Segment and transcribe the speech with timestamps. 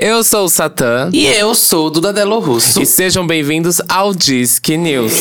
[0.00, 1.10] Eu sou o Satã.
[1.12, 2.80] E eu sou o Duda Delo Russo.
[2.80, 5.12] E sejam bem-vindos ao Disque News.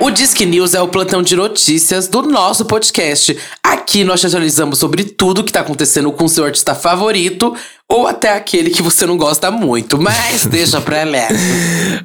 [0.00, 3.38] O Disque News é o plantão de notícias do nosso podcast.
[3.84, 7.54] Aqui nós te atualizamos sobre tudo que tá acontecendo com o seu artista favorito
[7.86, 11.28] ou até aquele que você não gosta muito, mas deixa pra lá.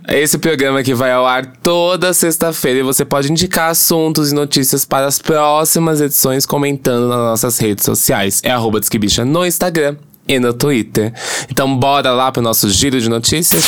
[0.09, 4.83] Esse programa que vai ao ar toda sexta-feira e você pode indicar assuntos e notícias
[4.83, 8.41] para as próximas edições comentando nas nossas redes sociais.
[8.43, 9.95] É arroba Disquebicha no Instagram
[10.27, 11.13] e no Twitter.
[11.49, 13.63] Então bora lá pro nosso giro de notícias?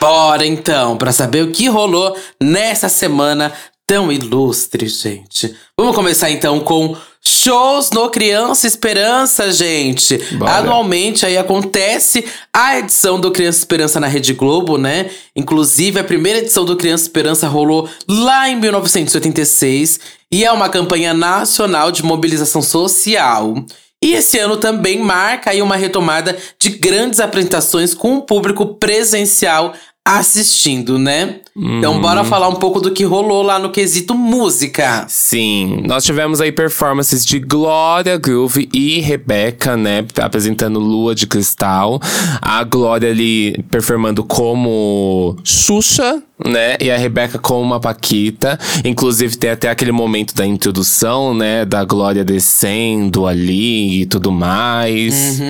[0.00, 3.52] Bora então, para saber o que rolou nessa semana
[3.86, 5.54] tão ilustre, gente.
[5.78, 6.96] Vamos começar então com
[7.44, 10.16] shows no Criança Esperança, gente.
[10.36, 10.56] Bora.
[10.56, 15.10] Anualmente aí acontece a edição do Criança Esperança na Rede Globo, né?
[15.36, 20.00] Inclusive a primeira edição do Criança Esperança rolou lá em 1986
[20.32, 23.54] e é uma campanha nacional de mobilização social.
[24.02, 29.74] E esse ano também marca aí uma retomada de grandes apresentações com o público presencial
[30.02, 31.40] assistindo, né?
[31.56, 35.06] Então bora falar um pouco do que rolou lá no quesito música.
[35.08, 40.04] Sim, nós tivemos aí performances de Glória Groove e Rebeca, né?
[40.20, 42.00] Apresentando Lua de Cristal.
[42.42, 46.76] A Glória ali performando como Xuxa, né?
[46.80, 48.58] E a Rebeca como uma Paquita.
[48.84, 51.64] Inclusive tem até aquele momento da introdução, né?
[51.64, 55.40] Da Glória descendo ali e tudo mais.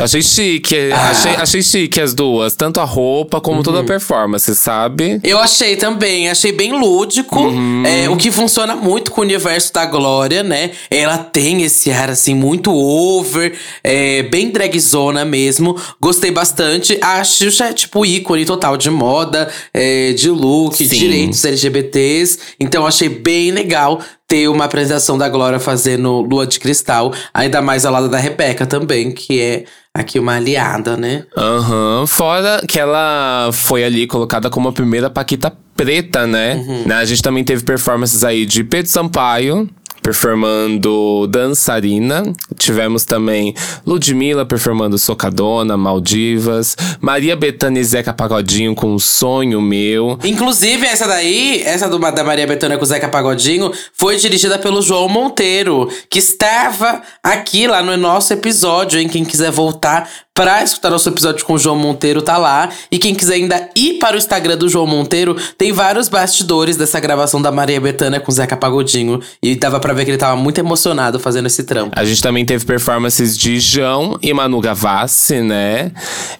[0.00, 2.56] Achei chique, achei, achei chique as duas.
[2.56, 5.20] Tanto a roupa como toda a performance, sabe?
[5.28, 7.52] Eu achei também, achei bem lúdico.
[7.86, 10.70] É, o que funciona muito com o universo da Glória, né?
[10.90, 13.54] Ela tem esse ar, assim, muito over,
[13.84, 15.76] é, bem dragzona mesmo.
[16.00, 16.98] Gostei bastante.
[17.02, 20.96] A Xuxa é, tipo, ícone total de moda, é, de look, Sim.
[20.96, 22.38] direitos LGBTs.
[22.58, 27.12] Então, achei bem legal ter uma apresentação da Glória fazendo Lua de Cristal.
[27.34, 29.64] Ainda mais ao lado da Rebeca também, que é
[29.98, 31.24] aqui uma aliada, né?
[31.36, 36.54] Aham, fora que ela foi ali colocada como a primeira Paquita preta, né?
[36.86, 39.68] Né, A gente também teve performances aí de Pedro Sampaio.
[40.08, 42.22] Performando Dançarina.
[42.58, 43.54] Tivemos também
[43.86, 46.74] Ludmilla performando Socadona, Maldivas.
[46.98, 50.18] Maria Bethânia e Zeca Pagodinho com Sonho Meu.
[50.24, 55.10] Inclusive, essa daí, essa do, da Maria Bethânia com Zeca Pagodinho, foi dirigida pelo João
[55.10, 59.10] Monteiro, que estava aqui lá no nosso episódio, hein?
[59.10, 60.08] Quem quiser voltar
[60.38, 62.68] pra escutar nosso episódio com o João Monteiro, tá lá.
[62.92, 67.00] E quem quiser ainda ir para o Instagram do João Monteiro, tem vários bastidores dessa
[67.00, 69.20] gravação da Maria Bethânia com Zeca Pagodinho.
[69.42, 71.92] E dava pra ver que ele tava muito emocionado fazendo esse trampo.
[71.94, 75.92] A gente também teve performances de João e Manu Gavassi, né?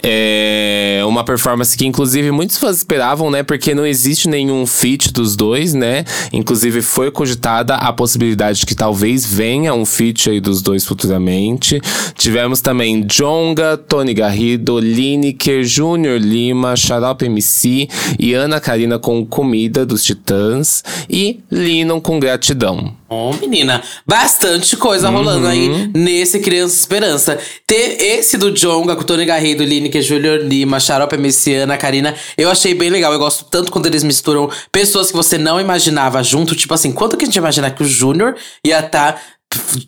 [0.03, 3.43] É uma performance que, inclusive, muitos fãs esperavam, né?
[3.43, 6.05] Porque não existe nenhum feat dos dois, né?
[6.33, 11.81] Inclusive, foi cogitada a possibilidade de que talvez venha um feat aí dos dois futuramente.
[12.15, 19.85] Tivemos também Jonga, Tony Garrido, Lineker, Júnior Lima, Xarope MC e Ana Karina com Comida
[19.85, 22.95] dos Titãs e Linon com Gratidão.
[23.11, 27.39] Ó, menina, bastante coisa rolando aí nesse Criança Esperança.
[27.67, 32.51] Ter esse do Jonga com o Tony Garrido, Lineker, Júnior Lima, Xarope Messiana, Karina, eu
[32.51, 33.13] achei bem legal.
[33.13, 36.55] Eu gosto tanto quando eles misturam pessoas que você não imaginava junto.
[36.55, 39.19] Tipo assim, quanto que a gente ia imaginar que o Júnior ia estar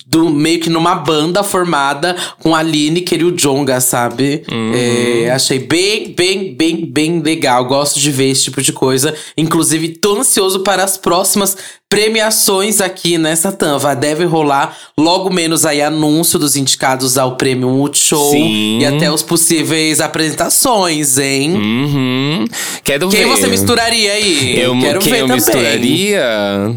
[0.06, 4.42] do, meio que numa banda formada com a Lineker e o Jonga, sabe?
[4.74, 7.64] É, achei bem, bem, bem, bem legal.
[7.66, 9.14] Gosto de ver esse tipo de coisa.
[9.36, 11.56] Inclusive, tô ansioso para as próximas
[11.90, 13.94] premiações aqui nessa tampa.
[13.96, 18.78] Deve rolar logo menos aí anúncio dos indicados ao prêmio Multishow Sim.
[18.80, 21.52] e até os possíveis apresentações, hein?
[21.52, 22.44] Uhum.
[22.84, 23.28] Quero Quem ver.
[23.28, 24.58] você misturaria aí?
[24.60, 25.36] Eu, Quero quem ver eu também.
[25.36, 26.24] misturaria?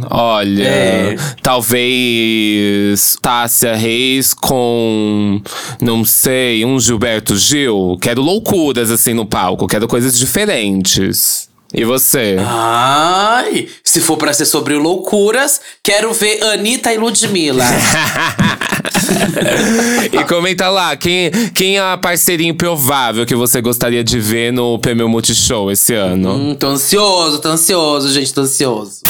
[0.09, 1.15] Olha, É.
[1.43, 5.39] talvez Tássia Reis com,
[5.79, 7.97] não sei, um Gilberto Gil.
[8.01, 11.52] Quero loucuras assim no palco, quero coisas diferentes.
[11.73, 12.37] E você?
[12.39, 17.65] Ai, se for pra ser sobre loucuras, quero ver Anitta e Ludmilla.
[20.11, 24.77] e comenta lá, quem, quem é a parceria improvável que você gostaria de ver no
[24.77, 26.33] Prêmio Multishow esse ano?
[26.33, 29.01] hum, tô ansioso, tô ansioso, gente, tô ansioso.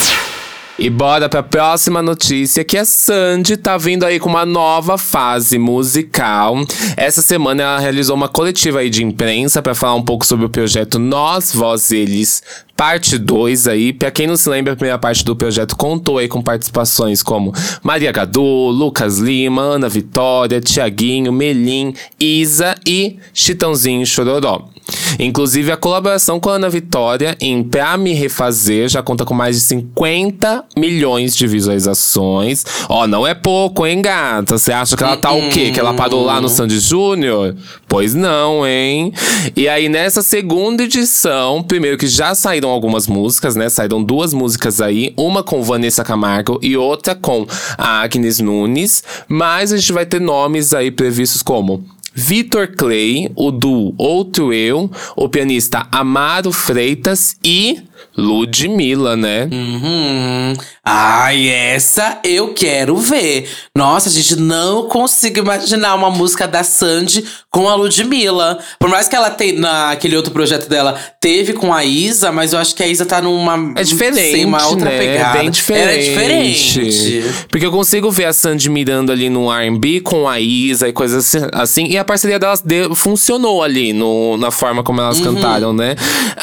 [0.78, 5.60] E bora pra próxima notícia, que a Sandy tá vindo aí com uma nova fase
[5.60, 6.56] musical.
[6.98, 10.50] Essa semana ela realizou uma coletiva aí de imprensa pra falar um pouco sobre o
[10.50, 12.42] projeto Nós, Vós, Eles,
[12.76, 13.94] parte 2 aí.
[13.94, 17.54] Pra quem não se lembra, a primeira parte do projeto contou aí com participações como
[17.84, 24.73] Maria Gadu, Lucas Lima, Ana Vitória, Tiaguinho, Melim, Isa e Chitãozinho Chororó.
[25.20, 29.56] Inclusive, a colaboração com a Ana Vitória em Pra Me Refazer já conta com mais
[29.56, 32.64] de 50 milhões de visualizações.
[32.90, 34.58] Ó, não é pouco, hein, gata?
[34.58, 35.72] Você acha que ela tá o quê?
[35.72, 37.56] Que ela parou lá no Sandy Júnior?
[37.88, 39.14] Pois não, hein?
[39.56, 43.70] E aí, nessa segunda edição, primeiro que já saíram algumas músicas, né?
[43.70, 47.46] Saíram duas músicas aí, uma com Vanessa Camargo e outra com
[47.78, 49.04] a Agnes Nunes.
[49.28, 51.84] Mas a gente vai ter nomes aí previstos como
[52.14, 57.82] Vitor Clay, o do Outro Eu, o pianista Amaro Freitas e
[58.16, 59.50] Ludmilla, né?
[59.52, 60.54] Uhum.
[60.86, 63.50] Ai, essa eu quero ver.
[63.74, 68.60] Nossa, a gente não consigo imaginar uma música da Sandy com a Ludmilla.
[68.78, 72.60] Por mais que ela tenha, naquele outro projeto dela, teve com a Isa, mas eu
[72.60, 73.74] acho que a Isa tá numa.
[73.78, 74.32] É diferente.
[74.32, 74.98] Sem uma outra né?
[74.98, 75.38] pegada.
[75.38, 75.84] É bem diferente.
[75.84, 77.24] Ela é diferente.
[77.48, 81.34] Porque eu consigo ver a Sandy mirando ali no RB com a Isa e coisas
[81.54, 81.86] assim.
[81.86, 85.34] E a parceria delas de, funcionou ali no, na forma como elas uhum.
[85.34, 85.96] cantaram, né?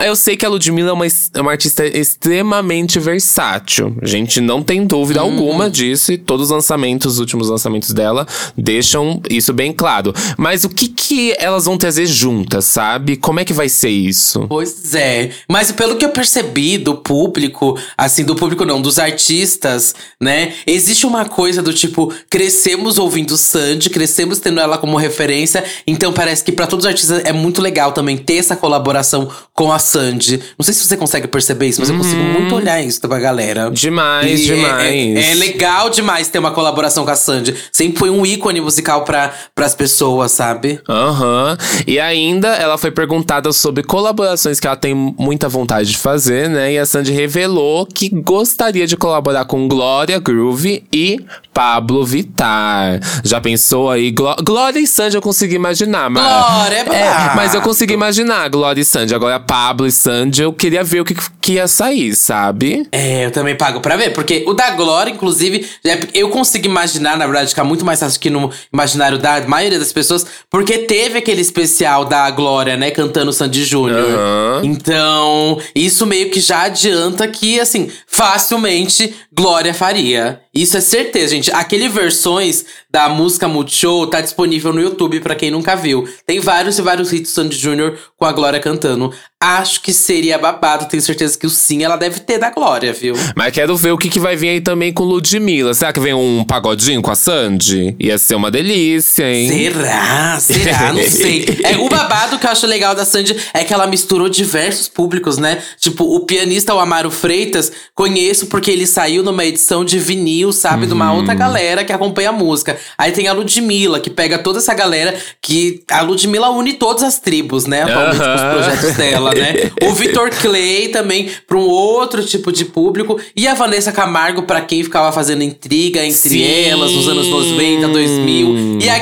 [0.02, 3.94] Eu sei que a Ludmilla é uma, é uma artista extremamente versátil.
[4.00, 5.32] A gente não tem dúvida uhum.
[5.32, 6.12] alguma disso.
[6.12, 10.14] E todos os lançamentos, os últimos lançamentos dela, deixam isso bem claro.
[10.38, 13.16] Mas o que, que elas vão trazer juntas, sabe?
[13.16, 14.46] Como é que vai ser isso?
[14.48, 15.30] Pois é.
[15.48, 20.52] Mas pelo que eu percebi do público, assim, do público não, dos artistas, né?
[20.66, 25.64] Existe uma coisa do tipo, crescemos ouvindo Sandy, crescemos tendo ela como referência.
[25.86, 29.72] Então parece que para todos os artistas é muito legal também ter essa colaboração com
[29.72, 30.40] a Sandy.
[30.58, 31.96] Não sei se você consegue perceber isso, mas uhum.
[31.96, 32.32] eu consigo uhum.
[32.32, 33.70] muito olhar isso pra galera.
[33.70, 34.84] Demais, e demais.
[34.84, 37.54] É, é, é, legal demais ter uma colaboração com a Sandy.
[37.72, 40.80] Sempre foi um ícone musical para as pessoas, sabe?
[40.88, 41.56] Aham.
[41.58, 41.84] Uhum.
[41.86, 46.72] E ainda ela foi perguntada sobre colaborações que ela tem muita vontade de fazer, né?
[46.72, 51.18] E a Sandy revelou que gostaria de colaborar com Glória Groove e
[51.60, 53.00] Pablo Vittar.
[53.22, 54.10] Já pensou aí?
[54.10, 56.22] Gló Glória e Sandy eu consegui imaginar, mas.
[56.22, 59.14] Glória é, é Mas eu consegui imaginar Glória e Sandy.
[59.14, 62.88] Agora, Pablo e Sandy, eu queria ver o que, que ia sair, sabe?
[62.90, 64.14] É, eu também pago pra ver.
[64.14, 68.18] Porque o da Glória, inclusive, é eu consigo imaginar, na verdade, ficar muito mais fácil
[68.18, 73.34] que no imaginário da maioria das pessoas, porque teve aquele especial da Glória, né, cantando
[73.34, 74.18] Sandy Júnior.
[74.18, 74.64] Uhum.
[74.64, 80.42] Então, isso meio que já adianta que, assim, facilmente Glória faria.
[80.52, 81.50] Isso é certeza, gente.
[81.50, 86.06] Aquele versões da música Multishow tá disponível no YouTube para quem nunca viu.
[86.26, 89.14] Tem vários e vários hits Sandy Júnior com a Glória cantando.
[89.42, 93.14] Acho que seria babado, tenho certeza que o sim ela deve ter da Glória, viu?
[93.34, 95.72] Mas quero ver o que, que vai vir aí também com Ludmilla.
[95.72, 97.96] Será que vem um pagodinho com a Sandy?
[97.98, 99.48] Ia ser uma delícia, hein?
[99.48, 100.38] Será?
[100.38, 100.92] Será?
[100.92, 101.58] Não sei.
[101.64, 105.38] É, o babado que eu acho legal da Sandy é que ela misturou diversos públicos,
[105.38, 105.62] né?
[105.78, 110.82] Tipo, o pianista, o Amaro Freitas, conheço porque ele saiu numa edição de vinil, sabe?
[110.82, 110.88] Uhum.
[110.88, 111.16] De uma uhum.
[111.16, 112.76] outra galera que acompanha a música.
[112.98, 115.82] Aí tem a Ludmilla, que pega toda essa galera que.
[115.90, 117.84] A Ludmilla une todas as tribos, né?
[117.84, 118.26] Atualmente uhum.
[118.26, 119.70] com os projetos dela né?
[119.82, 123.20] o Vitor Clay também para um outro tipo de público.
[123.34, 126.64] E a Vanessa Camargo para quem ficava fazendo intriga entre Sim.
[126.64, 128.78] elas nos anos 90, 2000.
[128.80, 129.00] E a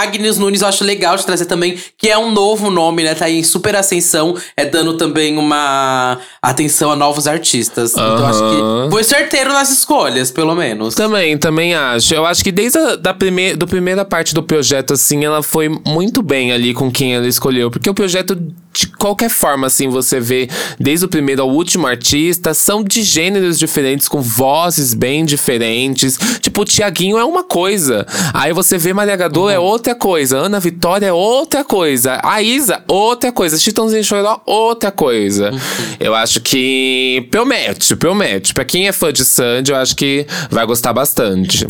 [0.00, 3.14] Agnes Nunes eu acho legal de trazer também, que é um novo nome, né?
[3.14, 7.92] Tá aí em super ascensão, é dando também uma atenção a novos artistas.
[7.92, 10.94] Então eu acho que foi certeiro nas escolhas, pelo menos.
[10.94, 12.14] Também, também acho.
[12.14, 15.68] Eu acho que desde a da primeira, do primeira parte do projeto, assim, ela foi
[15.68, 17.70] muito bem ali com quem ela escolheu.
[17.70, 18.38] Porque o projeto,
[18.72, 20.48] de qualquer forma, assim, você vê
[20.78, 26.18] desde o primeiro ao último artista, são de gêneros diferentes, com vozes bem diferentes.
[26.40, 28.06] Tipo, o Tiaguinho é uma coisa.
[28.32, 29.60] Aí você vê Maria Gadot é uhum.
[29.64, 30.38] é outra coisa.
[30.38, 32.18] Ana Vitória é outra coisa.
[32.22, 33.58] A Isa, outra coisa.
[33.58, 35.50] Chitãozinho Choró, outra coisa.
[35.50, 35.58] Uhum.
[36.00, 38.54] Eu acho que promete, promete.
[38.54, 41.66] Pra quem é fã de Sandy, eu acho que vai gostar bastante.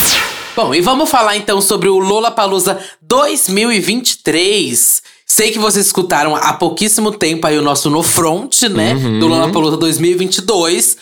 [0.55, 5.03] Bom, e vamos falar então sobre o Lola Palusa 2023.
[5.35, 8.93] Sei que vocês escutaram há pouquíssimo tempo aí o nosso No Front, né?
[8.93, 9.19] Uhum.
[9.19, 10.99] Do Lollapalooza 2022.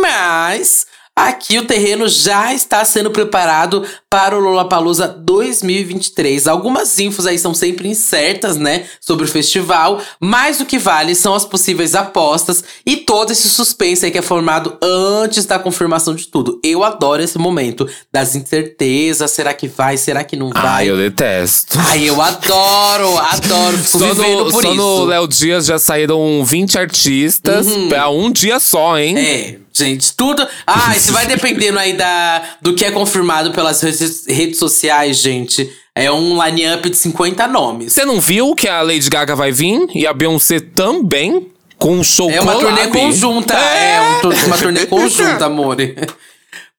[0.00, 0.86] Mas
[1.18, 6.46] Aqui o terreno já está sendo preparado para o Lollapalooza 2023.
[6.46, 11.34] Algumas infos aí são sempre incertas, né, sobre o festival, mas o que vale são
[11.34, 16.26] as possíveis apostas e todo esse suspense aí que é formado antes da confirmação de
[16.26, 16.60] tudo.
[16.62, 20.66] Eu adoro esse momento das incertezas, será que vai, será que não vai?
[20.66, 21.78] Ai, eu detesto.
[21.78, 24.82] Ai, eu adoro, adoro, fico só vivendo no, por só isso.
[24.82, 27.88] Só no Léo Dias já saíram 20 artistas uhum.
[27.88, 29.16] para um dia só, hein?
[29.16, 29.66] É.
[29.76, 30.46] Gente, tudo.
[30.66, 35.72] Ah, isso vai dependendo aí da, do que é confirmado pelas redes sociais, gente.
[35.94, 37.92] É um line-up de 50 nomes.
[37.92, 41.46] Você não viu que a Lady Gaga vai vir e a Beyoncé também?
[41.78, 43.54] Com um show É uma turnê conjunta.
[43.54, 45.76] É, é um, uma turnê conjunta, amor.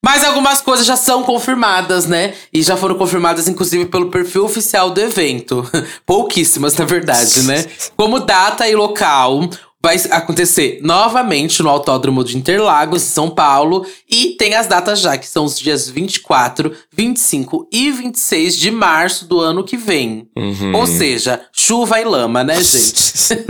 [0.04, 2.34] Mas algumas coisas já são confirmadas, né?
[2.54, 5.68] E já foram confirmadas, inclusive, pelo perfil oficial do evento.
[6.06, 7.66] Pouquíssimas, na verdade, né?
[7.96, 9.50] Como data e local,
[9.88, 13.86] vai acontecer novamente no Autódromo de Interlagos, em São Paulo.
[14.10, 19.26] E tem as datas já, que são os dias 24, 25 e 26 de março
[19.26, 20.28] do ano que vem.
[20.36, 20.76] Uhum.
[20.76, 23.46] Ou seja, chuva e lama, né, gente?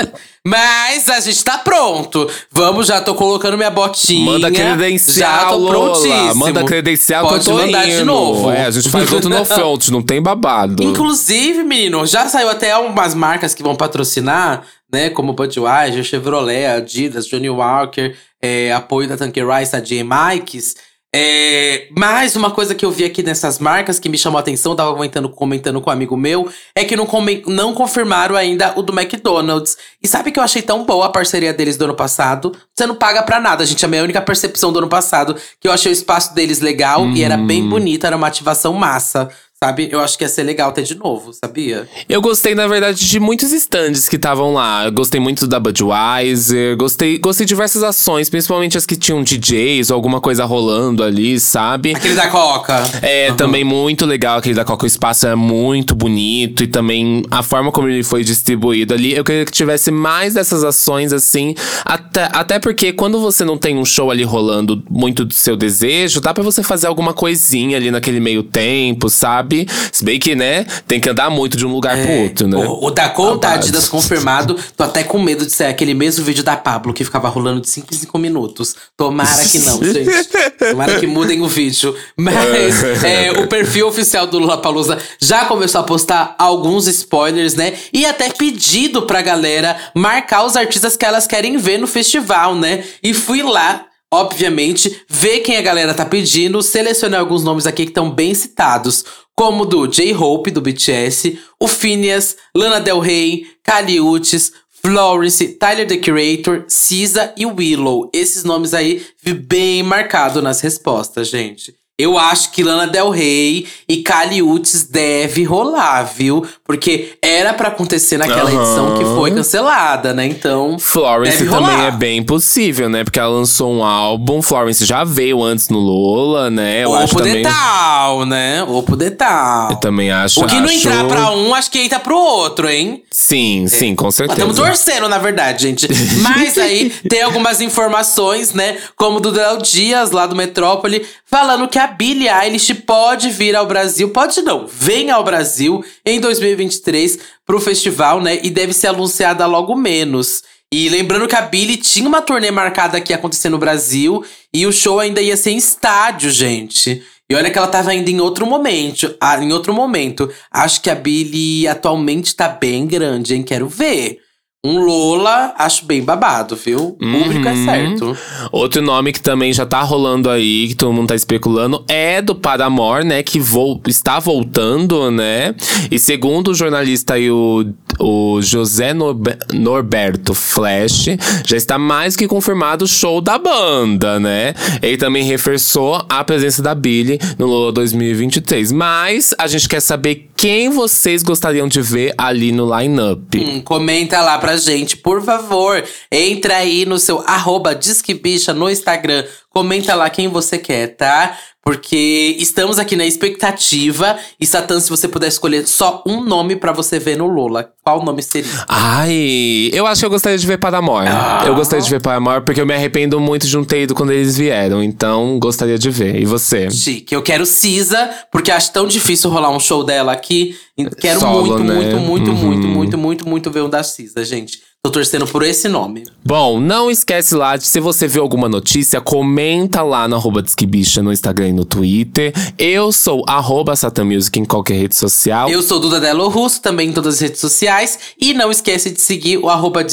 [0.45, 2.29] Mas a gente tá pronto.
[2.51, 4.31] Vamos, já tô colocando minha botinha.
[4.31, 5.71] Manda credencial, Já tô Lola.
[5.71, 6.35] prontíssimo.
[6.35, 7.97] Manda credencial Pode que eu tô mandar indo.
[7.97, 8.51] de novo.
[8.51, 10.81] É, a gente faz outro no front, não tem babado.
[10.81, 15.09] Inclusive, menino, já saiu até umas marcas que vão patrocinar, né?
[15.09, 20.03] Como Budweiser, Chevrolet, Adidas, Johnny Walker, é, apoio da Tanqueray, a J.
[20.03, 20.75] Mikes.
[21.15, 24.75] É, mais uma coisa que eu vi aqui nessas marcas que me chamou a atenção,
[24.75, 27.07] tava comentando, comentando com um amigo meu, é que não,
[27.47, 29.77] não confirmaram ainda o do McDonald's.
[30.03, 32.55] E sabe que eu achei tão boa a parceria deles do ano passado?
[32.75, 33.85] Você não paga pra nada, gente.
[33.85, 37.23] A minha única percepção do ano passado, que eu achei o espaço deles legal e
[37.23, 39.29] era bem bonito, era uma ativação massa.
[39.63, 39.89] Sabe?
[39.91, 41.89] Eu acho que ia ser legal ter de novo, sabia?
[42.07, 44.85] Eu gostei, na verdade, de muitos stands que estavam lá.
[44.85, 49.89] Eu gostei muito da Budweiser, gostei, gostei de diversas ações, principalmente as que tinham DJs
[49.89, 51.95] ou alguma coisa rolando ali, sabe?
[51.95, 52.83] Aquele da Coca.
[53.01, 54.83] É, também muito legal aquele da Coca.
[54.83, 59.15] O espaço é muito bonito e também a forma como ele foi distribuído ali.
[59.15, 61.55] Eu queria que tivesse mais dessas ações assim.
[61.83, 66.21] Até, até porque quando você não tem um show ali rolando muito do seu desejo,
[66.21, 69.46] dá pra você fazer alguma coisinha ali naquele meio tempo, sabe?
[69.91, 72.57] Se bem que, né, tem que andar muito de um lugar pro outro, né?
[72.57, 73.63] O, o da Conta Babado.
[73.63, 74.55] Adidas confirmado.
[74.75, 77.69] Tô até com medo de ser aquele mesmo vídeo da Pablo que ficava rolando de
[77.69, 78.75] 5 em 5 minutos.
[78.95, 80.29] Tomara que não, gente.
[80.57, 81.95] Tomara que mudem o vídeo.
[82.15, 87.73] Mas é, o perfil oficial do Lollapalooza já começou a postar alguns spoilers, né?
[87.93, 92.83] E até pedido pra galera marcar os artistas que elas querem ver no festival, né?
[93.01, 93.85] E fui lá.
[94.09, 99.03] Obviamente, ver quem a galera tá pedindo, selecionei alguns nomes aqui que estão bem citados,
[99.37, 104.51] como do J-Hope, do BTS, o Phineas, Lana Del Rey, Kali Uchis,
[104.81, 108.09] Florence, Tyler, The Creator, SZA e Willow.
[108.11, 109.05] Esses nomes aí
[109.45, 111.75] bem marcado nas respostas, gente.
[111.99, 116.45] Eu acho que Lana Del Rey e Kali Uchis deve rolar, viu?
[116.63, 118.61] Porque era pra acontecer naquela Aham.
[118.61, 120.27] edição que foi cancelada, né?
[120.27, 123.03] Então, Florence também é bem possível, né?
[123.03, 124.43] Porque ela lançou um álbum.
[124.43, 126.83] Florence já veio antes no Lola, né?
[126.83, 127.41] Eu ou acho pro também.
[127.41, 128.63] detal, né?
[128.63, 129.71] Ou pro detal.
[129.71, 130.39] Eu também acho.
[130.39, 133.01] O que não acho- entrar pra um, acho que entra pro outro, hein?
[133.09, 134.39] Sim, sim, com certeza.
[134.39, 135.87] Estamos torcendo, na verdade, gente.
[136.21, 138.77] Mas aí tem algumas informações, né?
[138.95, 143.65] Como do Del Dias, lá do Metrópole, falando que a Billie Eilish pode vir ao
[143.65, 144.09] Brasil.
[144.09, 148.39] Pode não, vem ao Brasil em 2023 pro festival, né?
[148.43, 150.43] E deve ser anunciada logo menos.
[150.71, 154.73] E lembrando que a Billie tinha uma turnê marcada aqui acontecer no Brasil e o
[154.73, 157.03] show ainda ia ser em estádio, gente.
[157.29, 159.15] E olha que ela tava indo em outro momento.
[159.19, 160.31] Ah, em outro momento.
[160.51, 163.43] Acho que a Billie atualmente tá bem grande, hein?
[163.43, 164.19] Quero ver.
[164.67, 166.79] Um Lola, acho bem babado, viu?
[166.79, 167.65] O público é Uhum.
[167.65, 168.17] certo.
[168.51, 172.35] Outro nome que também já tá rolando aí, que todo mundo tá especulando, é do
[172.35, 173.23] Paramore, né?
[173.23, 175.55] Que vol está voltando, né?
[175.89, 177.65] E segundo o jornalista aí, o,
[177.99, 181.05] o José Norbe- Norberto Flash,
[181.45, 184.53] já está mais que confirmado o show da banda, né?
[184.81, 188.71] Ele também reforçou a presença da Billy no Lola 2023.
[188.71, 193.37] Mas a gente quer saber quem vocês gostariam de ver ali no line-up.
[193.39, 195.83] Hum, comenta lá pra gente, por favor.
[196.11, 199.25] Entra aí no seu arroba Disque Bicha no Instagram.
[199.49, 201.37] Comenta lá quem você quer, tá?
[201.67, 204.17] Porque estamos aqui na expectativa.
[204.39, 208.05] E Satã, se você puder escolher só um nome pra você ver no Lola, qual
[208.05, 208.49] nome seria?
[208.69, 211.09] Ai, eu acho que eu gostaria de ver Paramore.
[211.09, 211.43] Ah.
[211.45, 214.13] Eu gostaria de ver Paramore porque eu me arrependo muito de não ter ido quando
[214.13, 214.81] eles vieram.
[214.81, 216.15] Então, gostaria de ver.
[216.21, 216.71] E você?
[216.71, 217.13] Chique.
[217.13, 220.55] Eu quero Cisa, porque acho tão difícil rolar um show dela aqui.
[221.01, 221.73] Quero Solo, muito, né?
[221.73, 222.35] muito, muito, Uhum.
[222.37, 224.59] muito, muito, muito, muito ver um da Cisa, gente.
[224.87, 226.05] Tô torcendo por esse nome.
[226.23, 231.03] Bom, não esquece lá de se você viu alguma notícia, comenta lá no arroba Disquibicha
[231.03, 232.33] no Instagram e no Twitter.
[232.57, 235.49] Eu sou arroba Satan Music em qualquer rede social.
[235.49, 237.99] Eu sou Duda Delo Russo, também em todas as redes sociais.
[238.17, 239.85] E não esquece de seguir o arroba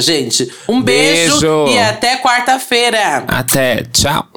[0.00, 0.50] gente.
[0.66, 1.66] Um beijo, Beijo.
[1.68, 3.24] e até quarta-feira!
[3.28, 4.32] Até, tchau!